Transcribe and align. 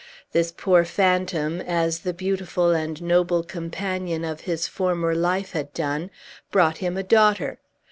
This 0.31 0.51
poor 0.51 0.83
phantom 0.83 1.61
as 1.61 1.99
the 1.99 2.11
beautiful 2.11 2.71
and 2.71 2.99
noble 3.03 3.43
companion 3.43 4.25
of 4.25 4.41
his 4.49 4.67
former 4.67 5.13
life 5.13 5.51
had 5.51 5.71
done 5.75 6.09
brought 6.51 6.77
him 6.79 6.97
a 6.97 7.03
daughter. 7.03 7.59